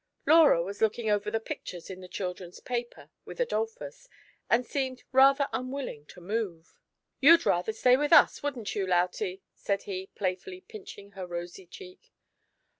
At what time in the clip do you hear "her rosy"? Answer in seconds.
11.11-11.67